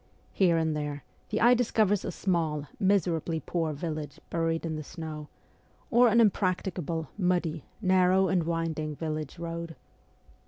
Here 0.33 0.57
and 0.57 0.75
there 0.75 1.03
the 1.29 1.39
eye 1.39 1.53
discovers 1.53 2.03
a 2.03 2.11
small, 2.11 2.65
miserably 2.79 3.39
poor 3.39 3.71
village 3.71 4.19
buried 4.31 4.65
in 4.65 4.75
the 4.75 4.81
snow, 4.83 5.27
or 5.91 6.07
an 6.07 6.19
impracticable, 6.19 7.09
muddy, 7.19 7.65
narrow, 7.83 8.27
and 8.27 8.41
winding 8.41 8.95
village 8.95 9.37
road. 9.37 9.75